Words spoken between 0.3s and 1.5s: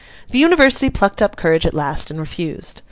The University plucked up